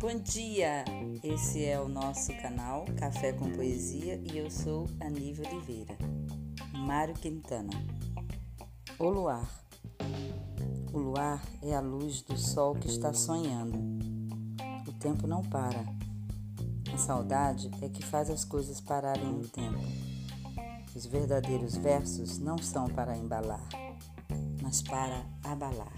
Bom 0.00 0.18
dia! 0.18 0.82
Esse 1.22 1.62
é 1.62 1.78
o 1.78 1.86
nosso 1.86 2.32
canal 2.40 2.86
Café 2.98 3.34
com 3.34 3.50
Poesia 3.50 4.18
e 4.32 4.38
eu 4.38 4.50
sou 4.50 4.86
Aníbal 4.98 5.52
Oliveira. 5.52 5.94
Mário 6.72 7.12
Quintana. 7.12 7.70
O 8.98 9.10
luar. 9.10 9.46
O 10.90 10.98
luar 10.98 11.42
é 11.62 11.74
a 11.74 11.80
luz 11.80 12.22
do 12.22 12.34
sol 12.38 12.74
que 12.76 12.88
está 12.88 13.12
sonhando. 13.12 13.78
O 14.88 14.92
tempo 14.94 15.26
não 15.26 15.42
para. 15.42 15.84
A 16.94 16.96
saudade 16.96 17.70
é 17.82 17.88
que 17.90 18.02
faz 18.02 18.30
as 18.30 18.42
coisas 18.42 18.80
pararem 18.80 19.30
no 19.30 19.46
tempo. 19.48 19.80
Os 20.96 21.04
verdadeiros 21.04 21.76
versos 21.76 22.38
não 22.38 22.56
são 22.56 22.88
para 22.88 23.18
embalar, 23.18 23.68
mas 24.62 24.80
para 24.80 25.26
abalar. 25.44 25.92